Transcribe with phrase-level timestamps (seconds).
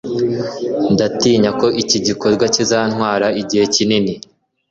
[0.93, 4.13] Ndatinya ko iki gikorwa kizantwara igihe kinini.